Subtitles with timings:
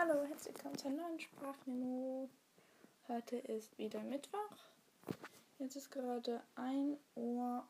[0.00, 2.30] Hallo, herzlich willkommen zur neuen Sprachmemo.
[3.08, 4.56] Heute ist wieder Mittwoch.
[5.58, 7.66] Jetzt ist gerade 1 Uhr.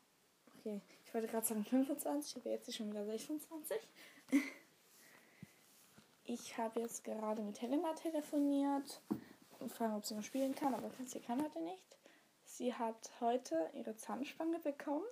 [0.59, 3.79] Okay, ich wollte gerade sagen 25, aber jetzt ist schon wieder 26.
[6.25, 9.01] Ich habe jetzt gerade mit Helena telefoniert
[9.59, 11.97] und fragen, ob sie noch spielen kann, aber sie kann heute nicht.
[12.45, 15.07] Sie hat heute ihre Zahnspange bekommen.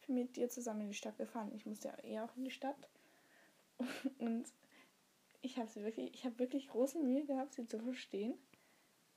[0.00, 1.50] Ich bin mit ihr zusammen in die Stadt gefahren.
[1.56, 2.88] Ich musste ja eh auch in die Stadt.
[4.20, 4.46] Und
[5.46, 8.34] ich habe sie wirklich, ich habe wirklich große Mühe gehabt, sie zu verstehen.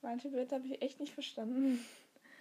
[0.02, 1.84] Manche Wörter habe ich echt nicht verstanden.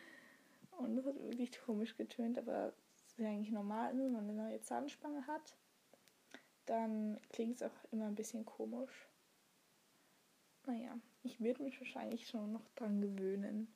[0.78, 4.60] Und das hat wirklich komisch getönt, aber es ist eigentlich normal, wenn man eine neue
[4.60, 5.56] Zahnspange hat.
[6.66, 9.08] Dann klingt es auch immer ein bisschen komisch.
[10.66, 13.74] Naja, ich würde mich wahrscheinlich schon noch dran gewöhnen.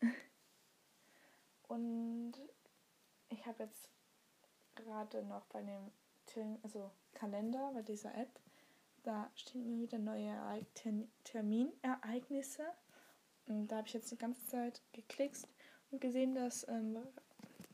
[1.68, 2.32] Und
[3.28, 3.90] ich habe jetzt
[4.74, 8.40] gerade noch bei dem also Kalender, bei dieser App,
[9.04, 10.66] da stehen immer wieder neue
[11.24, 12.64] Terminereignisse.
[13.46, 15.46] Und da habe ich jetzt die ganze Zeit geklickt
[15.90, 16.96] und gesehen, dass, ähm,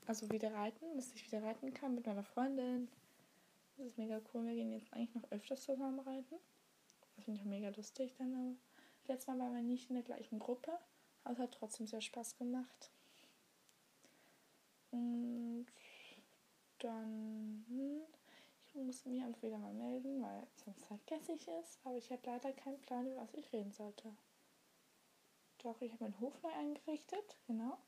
[0.06, 2.88] also wieder reiten, dass ich wieder reiten kann mit meiner Freundin.
[3.76, 4.44] Das ist mega cool.
[4.44, 6.36] Wir gehen jetzt eigentlich noch öfters zusammen reiten.
[7.16, 8.34] Das finde ich auch mega lustig dann.
[8.34, 8.56] Aber
[9.06, 10.72] letztes Mal waren wir nicht in der gleichen Gruppe,
[11.22, 12.90] aber es hat trotzdem sehr Spaß gemacht.
[14.90, 15.66] Und
[16.78, 18.00] dann hm,
[18.82, 21.78] muss mich einfach wieder mal melden, weil sonst vergesse ich es.
[21.84, 24.12] Aber ich habe leider keinen Plan, über was ich reden sollte.
[25.58, 27.78] Doch, ich habe meinen Hof neu eingerichtet, genau.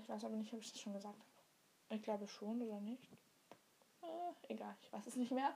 [0.00, 1.96] Ich weiß aber nicht, ob ich das schon gesagt habe.
[1.96, 3.10] Ich glaube schon oder nicht.
[4.02, 5.54] Äh, egal, ich weiß es nicht mehr.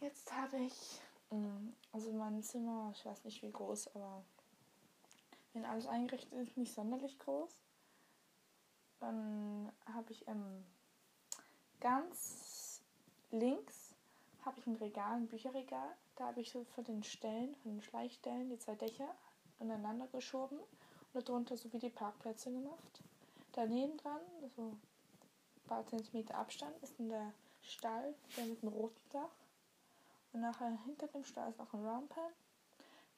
[0.00, 4.24] Jetzt habe ich, mm, also mein Zimmer, ich weiß nicht wie groß, aber
[5.52, 7.62] wenn alles eingerichtet ist, nicht sonderlich groß.
[9.00, 10.64] Dann habe ich ähm,
[11.80, 12.53] ganz
[13.34, 13.94] links
[14.44, 15.96] habe ich ein Regal, ein Bücherregal.
[16.16, 19.08] Da habe ich so von den Stellen, von den Schleichstellen, die zwei Dächer
[19.58, 20.58] aneinander geschoben
[21.12, 23.02] und darunter so wie die Parkplätze gemacht.
[23.52, 24.20] Daneben dran,
[24.56, 24.80] so ein
[25.66, 29.34] paar Zentimeter Abstand, ist dann der Stall, der mit einem roten Dach.
[30.32, 32.32] Und nachher hinter dem Stall ist noch ein Roundpan.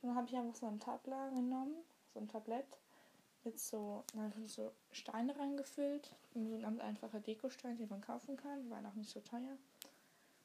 [0.02, 1.76] Dann habe ich einfach so ein Tabla genommen,
[2.12, 2.66] so ein Tablett,
[3.44, 4.04] mit so,
[4.46, 6.14] so Steine reingefüllt.
[6.34, 9.56] So ein ganz einfacher Dekostein, den man kaufen kann, die waren auch nicht so teuer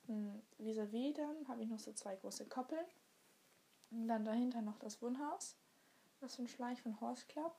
[0.08, 2.86] vis-à-vis dann habe ich noch so zwei große Koppeln.
[3.92, 5.58] Und dann dahinter noch das Wohnhaus.
[6.20, 7.56] Das ist ein Schleich von Horse Club.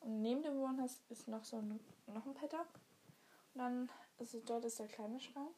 [0.00, 2.68] Und neben dem Wohnhaus ist noch so ein, noch ein Paddock.
[3.54, 5.54] Und dann, also dort ist der kleine Schrank.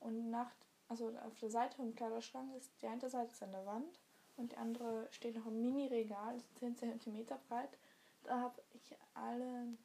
[0.00, 0.50] Und nach,
[0.88, 4.00] also auf der Seite vom Kleiderschrank ist, die eine Seite ist an der Wand
[4.36, 7.76] und die andere steht noch im Mini-Regal, 10 cm breit.
[8.22, 9.76] Da habe ich alle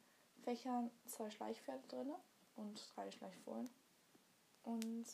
[0.42, 2.12] Fächern zwei Schleichpferde drin
[2.56, 3.68] und drei Schleichfohlen.
[4.62, 5.06] Und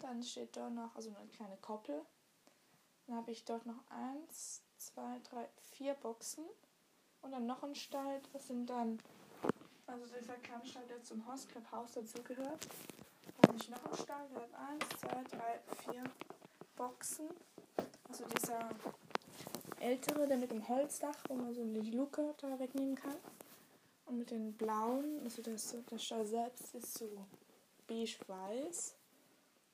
[0.00, 2.02] dann steht da noch, also eine kleine Koppel.
[3.06, 6.44] Dann habe ich dort noch eins, zwei, drei, vier Boxen.
[7.22, 8.20] Und dann noch ein Stall.
[8.32, 8.98] Das sind dann,
[9.86, 11.64] also dieser kleine Stall, der zum Horse Club
[11.94, 12.68] dazugehört.
[13.40, 16.04] Dann habe ich noch einen Stall, der hat eins, zwei, drei, vier
[16.76, 17.28] Boxen.
[18.08, 18.70] Also dieser
[19.80, 23.16] ältere, der mit dem Holzdach, wo man so die Luke da wegnehmen kann.
[24.06, 27.08] Und mit den blauen, also das, der Stall selbst ist so
[27.88, 28.94] beige-weiß.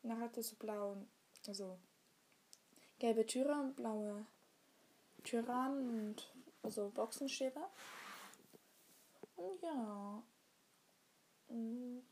[0.02, 1.08] Und dann hat er so blauen,
[1.46, 1.78] also
[2.98, 4.26] gelbe Türe und blaue
[5.24, 6.32] Türrahmen und
[6.62, 7.68] also Boxenschäber.
[9.36, 10.22] Und ja.
[11.48, 12.04] Und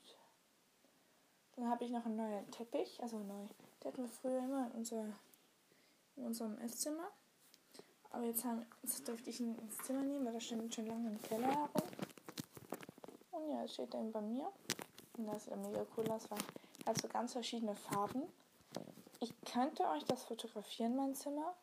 [1.57, 3.47] dann habe ich noch einen neuen Teppich, also neu.
[3.83, 5.05] Der hatten wir früher immer in, unser,
[6.17, 7.11] in unserem Esszimmer.
[8.11, 11.11] Aber jetzt, haben, jetzt durfte ich ihn ins Zimmer nehmen, weil da steht schon lange
[11.11, 11.69] im Keller herum.
[13.31, 14.51] Und ja, jetzt steht er bei mir.
[15.17, 16.39] Und das sieht mega cool aus, weil
[16.91, 18.23] also ganz verschiedene Farben.
[19.21, 21.55] Ich könnte euch das fotografieren, mein Zimmer,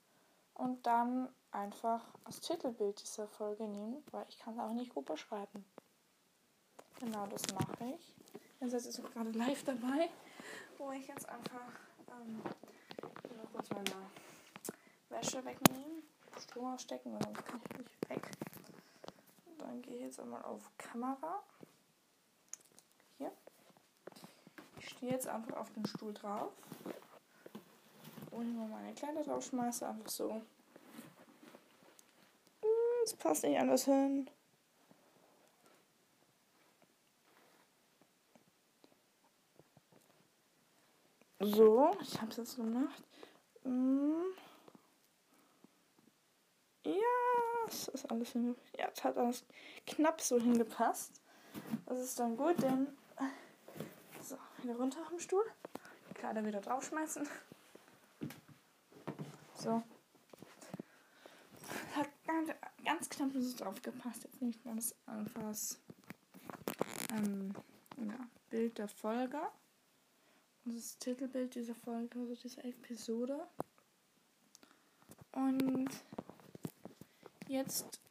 [0.53, 5.05] und dann einfach als Titelbild dieser Folge nehmen, weil ich kann es auch nicht gut
[5.05, 5.65] beschreiben.
[6.99, 8.15] Genau, das mache ich.
[8.61, 10.09] Ihr seid jetzt gerade live dabei,
[10.77, 11.73] wo ich jetzt einfach
[12.09, 12.41] ähm,
[13.37, 14.09] noch kurz meine
[15.09, 16.03] Wäsche wegnehmen,
[16.39, 18.31] Strom ausstecken, weil sonst kann ich nicht weg.
[19.45, 21.43] Und dann gehe ich jetzt einmal auf Kamera.
[24.97, 26.51] Stehe jetzt einfach auf den Stuhl drauf
[28.31, 30.41] und mal meine Kleider drauf schmeiße, einfach so.
[33.03, 34.29] Es passt nicht anders hin.
[41.39, 43.03] So, ich habe es jetzt gemacht.
[43.63, 44.25] Hm.
[46.83, 46.93] Ja,
[47.67, 48.55] es ist alles hin.
[48.77, 49.45] Ja, es hat alles
[49.85, 51.21] knapp so hingepasst.
[51.85, 52.87] Das ist dann gut, denn
[54.63, 55.43] wieder runter auf den Stuhl.
[56.09, 57.27] Die Kleider wieder draufschmeißen.
[59.55, 59.83] So.
[61.95, 62.51] Hat ganz,
[62.85, 64.23] ganz knapp so aufgepasst.
[64.23, 65.55] Jetzt nehme ich mal das einfach
[67.11, 67.53] ähm,
[67.97, 69.39] ja, Bild der Folge.
[70.65, 73.47] Das Titelbild dieser Folge, also dieser Episode.
[75.31, 75.89] Und
[77.47, 78.01] jetzt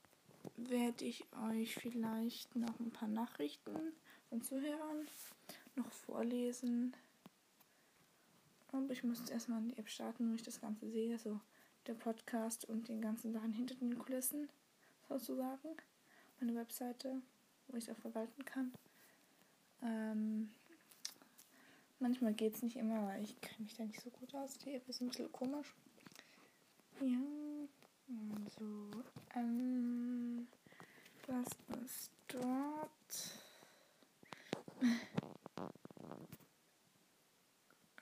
[0.57, 3.93] werde ich euch vielleicht noch ein paar Nachrichten
[4.29, 5.07] von Zuhörern
[5.77, 6.95] noch vorlesen.
[8.73, 11.19] Und ich muss erstmal die App starten, wo ich das Ganze sehe.
[11.19, 11.41] So
[11.87, 14.49] der Podcast und den ganzen Sachen hinter den Kulissen
[15.09, 15.77] sozusagen.
[16.41, 17.23] Meine Webseite,
[17.69, 18.73] wo ich es auch verwalten kann.
[19.83, 20.51] Ähm,
[22.01, 24.59] manchmal geht es nicht immer, weil ich kenne mich da nicht so gut aus.
[24.59, 25.75] Die App ist ein bisschen komisch.
[27.01, 27.19] Ja,
[28.59, 28.91] so.
[29.35, 30.49] Ähm,
[31.27, 31.49] was
[31.85, 32.87] ist dort?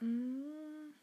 [0.05, 0.95] Ähm,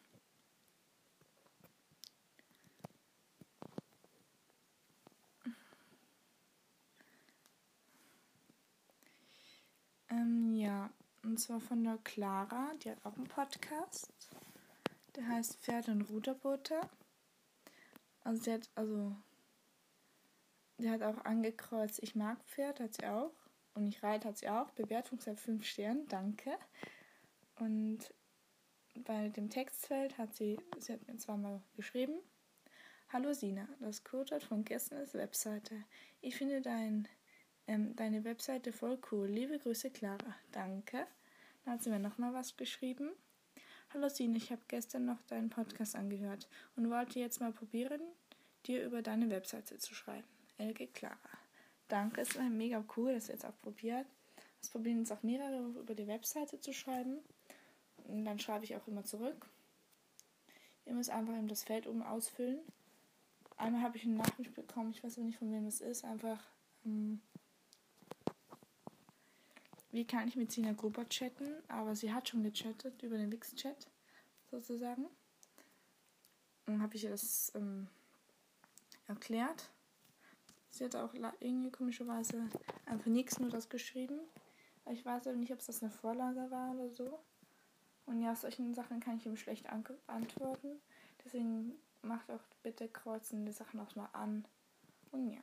[10.10, 10.90] ähm, ja,
[11.24, 14.12] und zwar von der Clara, die hat auch einen Podcast.
[15.16, 16.80] Der heißt Pferd und Ruderboote.
[18.24, 19.16] Also sie hat, also,
[20.86, 23.34] hat auch angekreuzt, ich mag Pferd, hat sie auch.
[23.74, 24.70] Und ich reite hat sie auch.
[24.72, 26.58] Bewertung seit 5 Sternen, danke.
[27.60, 28.14] Und
[28.96, 32.20] bei dem Textfeld hat sie, sie hat mir zweimal geschrieben.
[33.10, 35.76] Hallo Sina, das Codewort von gestern ist Webseite.
[36.22, 37.08] Ich finde dein,
[37.68, 39.28] ähm, deine Webseite voll cool.
[39.28, 40.36] Liebe Grüße, Clara.
[40.52, 41.08] Danke.
[41.64, 43.12] Dann hat sie mir nochmal was geschrieben.
[43.94, 48.02] Hallo Sine, ich habe gestern noch deinen Podcast angehört und wollte jetzt mal probieren,
[48.66, 50.28] dir über deine Webseite zu schreiben.
[50.58, 51.18] Elke Clara.
[51.90, 54.06] Danke, es war mega cool, dass du jetzt auch probiert.
[54.62, 57.20] Es probieren jetzt auch mehrere über die Webseite zu schreiben.
[58.12, 59.48] Und dann schreibe ich auch immer zurück.
[60.86, 62.60] Ihr müsst einfach das Feld oben ausfüllen.
[63.56, 66.40] Einmal habe ich eine Nachricht bekommen, ich weiß aber nicht von wem es ist, einfach.
[66.86, 67.22] Ähm,
[69.92, 71.48] wie kann ich mit Sina Gruber chatten?
[71.68, 73.88] Aber sie hat schon gechattet über den Wix-Chat
[74.50, 75.06] sozusagen.
[76.66, 77.88] Dann habe ich ihr das ähm,
[79.08, 79.70] erklärt.
[80.70, 82.50] Sie hat auch irgendwie komischerweise
[82.86, 84.20] einfach nichts nur das geschrieben.
[84.92, 87.20] Ich weiß aber nicht, ob es das eine Vorlage war oder so.
[88.12, 90.82] Und ja, solchen Sachen kann ich ihm schlecht antworten.
[91.24, 94.46] Deswegen macht auch bitte kreuzen die Sachen auch mal an.
[95.14, 95.40] Und ja.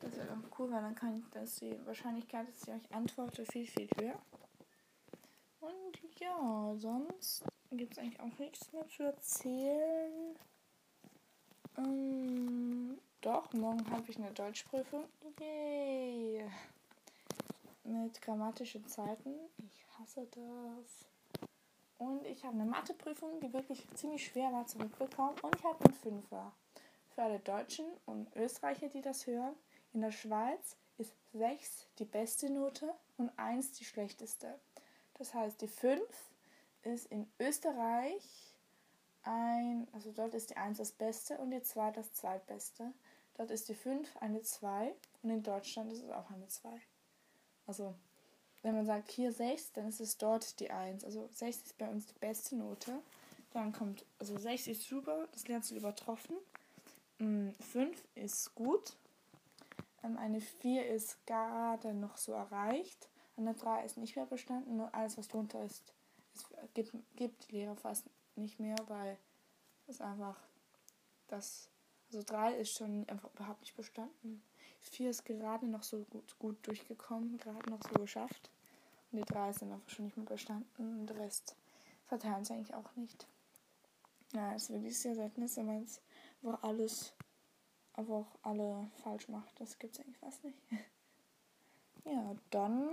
[0.00, 3.44] Das wäre auch cool, weil dann kann ich, dass die Wahrscheinlichkeit, dass ich euch antworte,
[3.44, 4.20] viel, viel höher.
[5.58, 7.42] Und ja, sonst
[7.72, 10.36] gibt es eigentlich auch nichts mehr zu erzählen.
[11.76, 15.06] Ähm, doch, morgen habe ich eine Deutschprüfung.
[15.40, 16.48] Yay!
[17.82, 19.34] Mit grammatischen Zeiten.
[19.58, 21.15] Ich hasse das.
[21.98, 25.38] Und ich habe eine Matheprüfung, die wirklich ziemlich schwer war zurückbekommen.
[25.42, 26.52] Und ich habe einen Fünfer.
[27.14, 29.54] Für alle Deutschen und Österreicher, die das hören,
[29.94, 34.58] in der Schweiz ist 6 die beste Note und 1 die schlechteste.
[35.14, 36.02] Das heißt, die 5
[36.82, 38.54] ist in Österreich
[39.22, 42.92] ein, also dort ist die 1 das Beste und die 2 das zweitbeste.
[43.36, 46.70] Dort ist die 5 eine 2 und in Deutschland ist es auch eine 2.
[47.66, 47.94] Also,
[48.62, 51.04] wenn man sagt hier 6, dann ist es dort die 1.
[51.04, 53.00] Also 6 ist bei uns die beste Note.
[53.52, 56.36] Dann kommt, also 6 ist super, das lernst du übertroffen.
[57.18, 58.96] 5 mm, ist gut,
[60.06, 63.08] ähm, eine 4 ist gerade noch so erreicht.
[63.36, 64.76] Eine 3 ist nicht mehr bestanden.
[64.76, 65.92] Nur alles, was drunter ist,
[66.34, 69.18] ist gibt, gibt die Lehrer fast nicht mehr, weil
[69.86, 70.38] es einfach
[71.28, 71.68] das.
[72.08, 74.42] Also 3 ist schon einfach überhaupt nicht bestanden.
[74.80, 78.50] 4 ist gerade noch so gut, gut durchgekommen, gerade noch so geschafft.
[79.12, 81.00] Die 3 ist dann einfach schon nicht mehr bestanden.
[81.00, 81.56] Und der Rest
[82.06, 83.26] verteilen sie eigentlich auch nicht.
[84.32, 86.00] Ja, es ist wirklich sehr selten, wenn man es
[86.42, 87.14] einfach alles
[87.96, 89.58] aber auch alle falsch macht.
[89.60, 90.58] Das gibt es eigentlich fast nicht.
[92.04, 92.90] ja, dann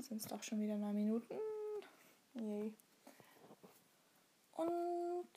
[0.00, 1.34] sind es doch schon wieder neun Minuten.
[2.34, 2.72] Yay.
[4.52, 5.28] Und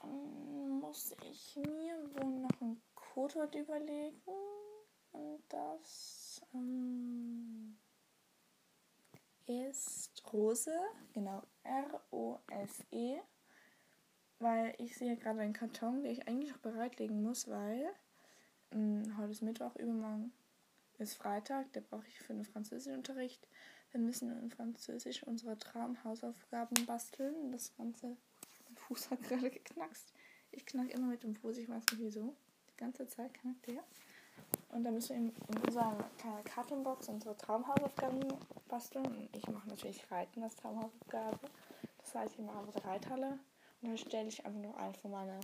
[0.00, 4.14] dann muss ich mir wohl noch ein Codewort überlegen.
[5.12, 7.76] Und das ähm,
[9.46, 10.72] ist Rose.
[11.12, 13.18] Genau, R-O-S-E.
[14.38, 17.88] Weil ich sehe gerade einen Karton, den ich eigentlich noch bereitlegen muss, weil
[18.72, 20.32] hm, heute ist Mittwoch, übermorgen
[20.98, 23.46] ist Freitag, da brauche ich für den Französischunterricht.
[23.92, 27.52] Wir müssen in Französisch unsere Traumhausaufgaben basteln.
[27.52, 28.16] Das Ganze,
[28.64, 30.12] mein Fuß hat gerade geknackst.
[30.50, 32.34] Ich knack immer mit dem Fuß, ich weiß nicht wieso.
[32.70, 33.82] Die ganze Zeit knackt der.
[34.76, 35.96] Und da müssen wir in, unserer
[36.44, 38.22] Kartonbox unsere Traumhausaufgaben
[38.68, 39.06] basteln.
[39.06, 41.38] Und ich mache natürlich Reiten als Traumhausaufgabe.
[41.96, 43.38] Das heißt, ich mache der Reithalle.
[43.80, 45.40] Und da stelle ich einfach noch einen von meiner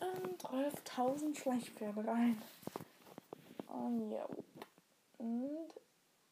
[0.00, 2.42] ähm, 12.000 Schleichpferde rein.
[3.68, 4.26] Und ja.
[5.18, 5.68] Und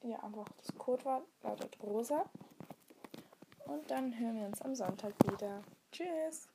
[0.02, 2.24] ja, einfach das Codewort lautet rosa.
[3.66, 5.62] Und dann hören wir uns am Sonntag wieder.
[5.92, 6.51] Tschüss!